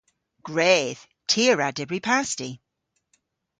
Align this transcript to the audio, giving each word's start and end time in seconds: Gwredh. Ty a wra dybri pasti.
Gwredh. 0.47 1.01
Ty 1.29 1.41
a 1.51 1.53
wra 1.53 1.69
dybri 1.77 1.99
pasti. 2.07 2.49